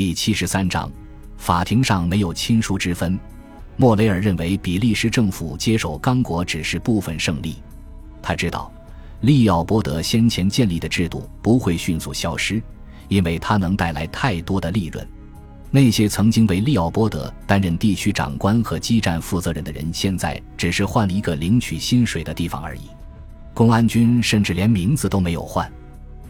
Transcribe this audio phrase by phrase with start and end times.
[0.00, 0.90] 第七十三章，
[1.36, 3.20] 法庭上没有亲疏之分。
[3.76, 7.56] 莫雷尔认为比利时政府接手刚果只是部分胜利。
[8.22, 8.72] 他知道，
[9.20, 12.62] 利奥波德先前建立的制度不会迅速消失，
[13.08, 15.06] 因为它能带来太多的利润。
[15.70, 22.88] 那些曾经为利奥波德担任地区长官和基站负责人的人，现在只是换了一个领取薪水的地方而已。
[23.52, 25.70] 公安军甚至连名字都没有换。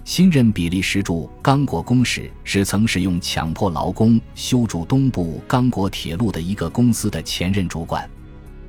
[0.05, 8.09] 新任比利时驻刚果公使是曾使用强迫劳工修筑东部刚果铁路的一个公司的前任主管。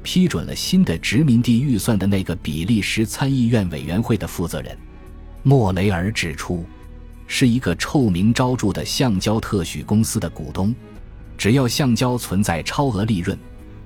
[0.04, 4.78] 批准了新的殖民地预算的那个比利时参议院委员会的负责人
[5.44, 6.66] 莫雷尔指出，
[7.28, 10.74] 是一个臭名昭著的橡胶特许公司的股东。
[11.38, 13.38] 只要橡胶存在超额利润，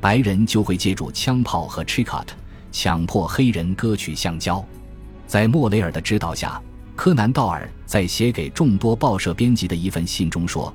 [0.01, 2.27] 白人就会借助枪炮和 tricot
[2.71, 4.65] 强迫黑人割取橡胶。
[5.27, 6.61] 在莫雷尔的指导下。
[6.95, 10.73] 柯南道尔在写给众多报社编辑的一份信中说：“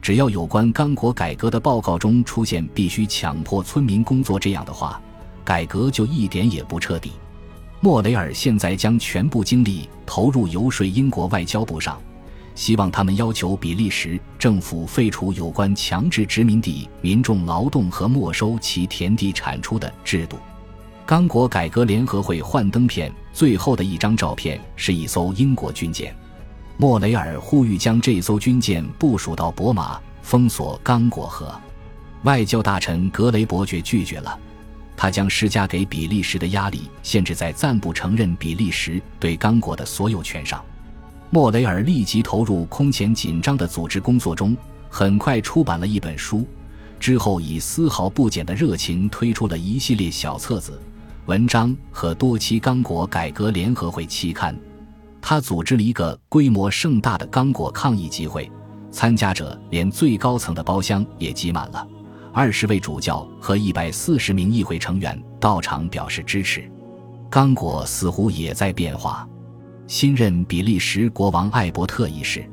[0.00, 5.00] 只要有关刚果改革的报告中出现必须强迫村民工作这样的话，
[5.44, 7.12] 改革就一点也不彻底。”
[7.80, 12.00] 莫雷尔现在将全部精力投入游说英国外交部上，
[12.54, 20.38] 希望他们要求比利时政府废除有关强制殖民地民众劳动和没收其田地产出的制度。
[21.06, 26.12] 刚果改革联合会幻灯片最后的一张照片是一艘英国军舰，
[26.76, 31.54] 莫雷尔呼吁将这艘军舰部署到博马，封锁刚果河。
[32.24, 34.36] 外交大臣格雷伯爵拒绝了，
[34.96, 40.60] 他将施加给比利时的压力限制在暂不承认比利时对刚果的所有权上。
[41.30, 44.56] 莫雷尔立即投入空前紧张的组织工作中，
[44.90, 46.44] 很快出版了一本书，
[46.98, 50.82] 之后以丝毫不减的热情推出了一系列小册子。
[51.26, 54.56] 文章和多期刚果改革联合会期刊，
[55.20, 58.48] 他组织了一个规模盛大的刚果抗议集会，
[58.92, 61.84] 参加者连最高层的包厢也挤满了，
[62.32, 66.70] 二十位主教和一百四十名议会成员到场表示支持。
[67.28, 69.28] 刚果似乎也在变化。
[69.88, 72.48] 新任比利时国王艾伯特一世，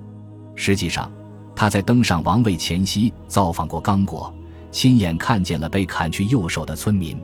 [0.56, 1.12] 实际上
[1.56, 4.34] 他在登上王位前夕造访过刚果，
[4.72, 7.22] 亲眼看见了被砍去右手的村民。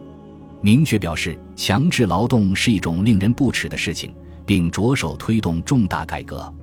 [0.61, 4.13] 明确表示强制劳动是一种令人不齿的事情，
[4.45, 6.53] 并着手推动重大改革。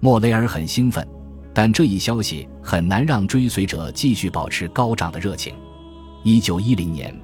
[0.00, 1.06] 莫雷尔很兴奋，
[1.54, 5.54] 但这一消息很难让追随者继续保持高涨的热情。
[6.24, 7.14] 一九一零年，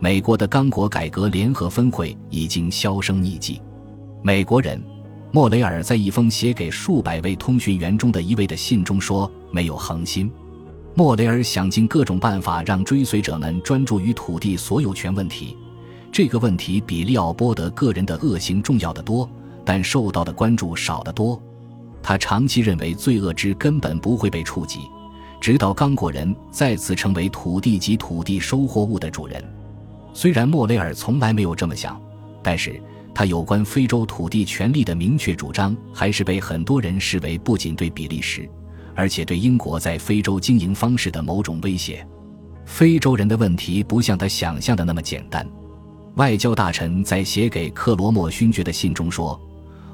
[0.00, 3.60] 美国的刚果改革联合分会已经销声匿迹。
[4.22, 4.82] 美国人
[5.30, 10.30] 莫雷尔在一封写给数百位通讯员中的一位的信中说：“没有恒心。”
[10.96, 15.56] 莫雷尔想尽各种办法让追随者们专注于土地所有权问题。
[16.14, 19.28] 这个问题比利奥波德个人的恶行重要的多，
[19.64, 21.42] 但受到的关注少得多。
[22.00, 24.82] 他长期认为罪恶之根本不会被触及，
[25.40, 29.42] 直到刚果人再次成为土地及土地收获物的主人。
[30.12, 32.00] 虽然莫雷尔从来没有这么想，
[32.44, 32.80] 但是
[33.12, 38.48] 他有关非洲土地权利的明确主张，还是被很多人视为不仅对比利时，
[38.94, 42.06] 而且对英国在非洲经营方式的某种威胁。
[42.64, 45.44] 非洲人的问题不像他想象的那么简单。
[46.16, 49.40] 外交大臣在写给克罗莫勋爵的信中说：“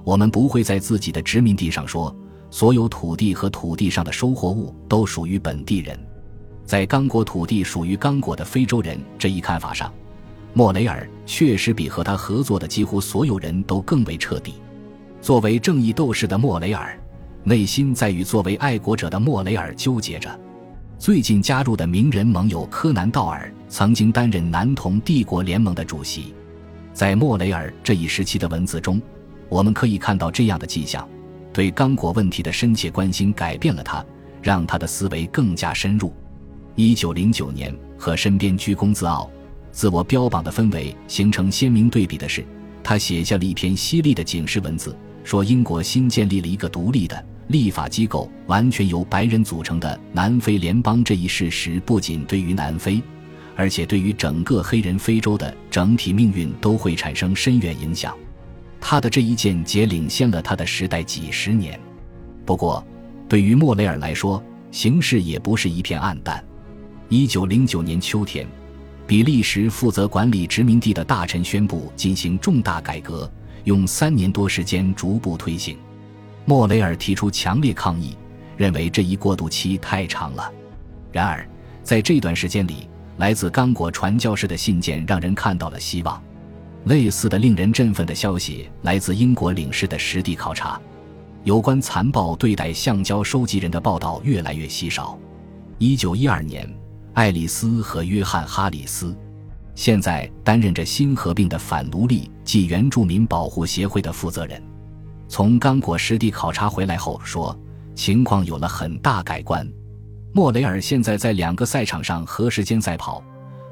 [0.04, 2.14] 我们不会在自己的殖民地上说，
[2.50, 5.98] 所有土地和土地上的收获物都属于本地人。
[6.66, 9.90] 在刚果土地属于刚果的非洲人这一看法上，
[10.52, 14.56] 莫雷尔确实比和他合作的几乎所有人都更为彻底。
[15.22, 16.98] 作为正义斗士的莫雷尔，
[17.44, 20.38] 内心在与作为爱国者的莫雷尔纠结着。”
[21.00, 26.34] 最近加入的名人盟友柯南道尔曾经担任男童帝国联盟的主席。
[26.92, 29.00] 在莫雷尔这一时期的文字中，
[29.48, 31.08] 我们可以看到这样的迹象：
[31.54, 34.04] 对刚果问题的深切关心改变了他，
[34.42, 36.12] 让他的思维更加深入。
[36.74, 39.30] 一九零九年和身边居功自傲、
[39.72, 42.44] 自我标榜的氛围形成鲜明对比的是，
[42.84, 44.94] 他写下了一篇犀利的警示文字，
[45.24, 47.24] 说英国新建立了一个独立的。
[47.50, 53.02] 立法机构完全由白人组成的南非联邦这一事实，不仅对于南非，
[53.56, 58.16] 而且对于整个黑人非洲的整体命运都会产生深远影响。
[58.80, 61.78] 他的这一见解领先了他的时代几十年。
[62.46, 62.86] 不过，
[63.28, 64.40] 对于莫雷尔来说，
[64.70, 66.42] 形势也不是一片暗淡。
[67.08, 68.46] 一九零九年秋天，
[69.08, 73.28] 比利时负责管理殖民地的大臣宣布进行重大改革，
[73.64, 75.76] 用三年多时间逐步推行。
[76.50, 78.16] 莫雷尔提出强烈抗议，
[78.56, 80.52] 认为这一过渡期太长了。
[81.12, 81.48] 然而，
[81.84, 82.88] 在这段时间里，
[83.18, 86.20] 来自刚果传教士的信件让人看到了希望。
[86.86, 90.80] 类似的令人振奋的消息来自英国领事的实地考察。
[91.44, 95.16] 有关残暴对待橡胶收集人的报道越来越稀少。
[95.78, 96.68] 一九一二年，
[97.14, 99.16] 爱丽丝和约翰·哈里斯，
[99.76, 104.60] 现在担任着新合并的反奴隶及原住民保护协会的负责人。
[105.30, 107.56] 从刚果实地考察回来后说，
[107.94, 109.64] 情况有了很大改观。
[110.32, 113.22] 莫雷尔现在在两个赛场上和时间赛跑，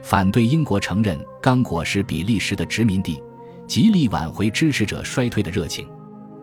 [0.00, 3.20] 反对英国承认刚果是比利时的殖民地，
[3.66, 5.84] 极力挽回支持者衰退的热情。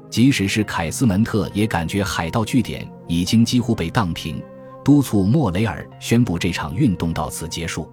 [0.09, 4.43] 即使是凯斯门特也感觉海盗据点已经几乎被荡平。
[4.83, 7.89] 督促莫雷尔宣布这场运动到此结束。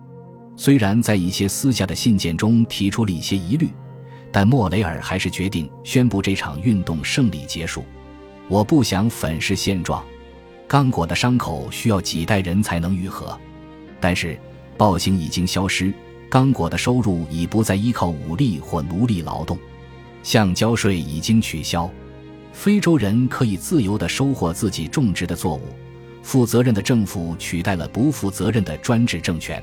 [0.57, 3.71] 虽然在一些私下的信件中提出了一些疑虑，
[4.33, 7.85] 但莫雷尔还是决定宣布这场运动胜利结束。
[8.49, 10.03] 我不想粉饰现状，
[10.67, 13.39] 刚果的伤口需要几代人才能愈合。
[14.01, 14.37] 但是
[14.77, 15.93] 暴行已经消失，
[16.29, 19.57] 刚果的收入已不再依靠武力或奴隶劳动，
[20.23, 21.89] 橡胶税已经取消，
[22.53, 25.69] 非洲人可以自由地收获自己种植的作物。
[26.23, 29.63] 负责任的政府取代了不负责任的专制政权。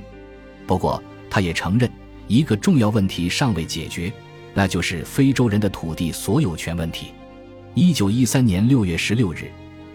[0.67, 1.89] 不过，他也承认
[2.27, 4.11] 一个重要问题尚未解决，
[4.59, 7.13] 那就是非洲人的土地所有权问题。
[7.75, 9.49] 一九一三年六月十六日，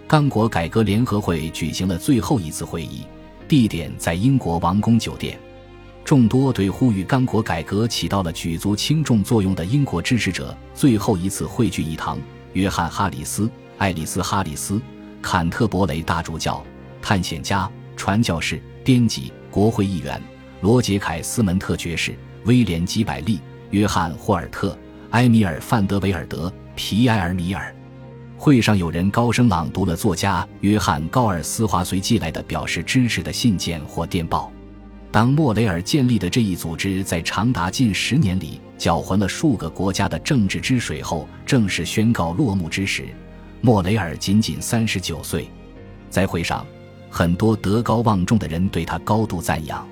[0.09, 3.03] 刚果改革联合会举行了最后一次会议，
[3.47, 5.39] 地点在英国王宫酒店。
[6.03, 12.19] 众多对呼吁刚果改革起到了举足轻重作用的英国支持者最后一次汇聚一堂。
[12.55, 14.81] 约翰·哈里斯、爱丽丝·哈里斯。
[15.21, 16.65] 坎特伯雷大主教、
[17.03, 20.19] 探险家、传教士、编辑、国会议员
[20.63, 22.15] 罗杰·凯斯门特爵士、
[22.47, 23.39] 威廉·基百利、
[23.75, 24.79] 约翰·霍尔特、
[25.11, 27.75] 埃米尔·范德维尔德、皮埃尔·米尔。
[28.37, 34.53] 会上有人高声朗读了作家约翰·高尔斯华随寄来的表示支持的信件或电报。
[35.11, 43.09] 当莫雷尔建立的这一组织在长达近十年里搅浑了数个国家的政治之水后正式宣告落幕之时。
[43.61, 45.51] 莫雷尔仅仅三十九岁，
[46.11, 46.65] 在会上，
[47.11, 49.85] 很多德高望重的人对他高度赞扬。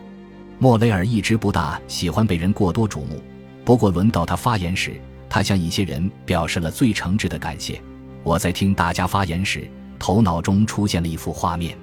[0.60, 3.20] 莫雷尔一直不大喜欢被人过多瞩目，
[3.64, 7.80] 不过轮到他发言时，他向一些人表示了最诚挚的感谢。
[8.22, 9.68] 我在听大家发言时，
[9.98, 11.76] 头脑中出现了一幅画面，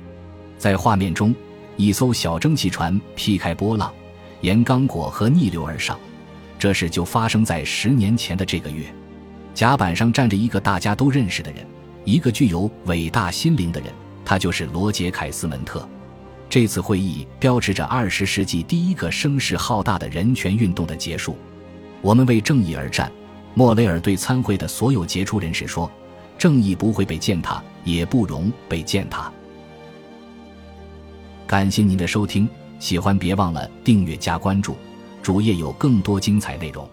[0.57, 1.33] 在画面中，
[1.77, 3.93] 一艘小蒸汽船劈开波浪，
[4.41, 5.97] 沿刚果河逆流而上。
[6.57, 8.85] 这事就发生在十年前的这个月。
[9.53, 11.65] 甲板上站着一个大家都认识的人。
[12.05, 13.89] 一个具有伟大心灵的人，
[14.25, 15.87] 他就是罗杰·凯斯门特。
[16.49, 21.37] 这次会议标志着二十世纪第一个声势浩大的人权运动的结束。
[22.01, 23.11] 我们为正义而战。
[23.55, 25.91] 莫雷尔对参会的所有杰出人士说
[26.37, 29.31] ：“正义不会被践踏，也不容被践踏。”
[31.45, 32.47] 感谢您的收听，
[32.79, 34.77] 喜欢别忘了订阅加关注，
[35.21, 36.87] 主页有更多精彩内容。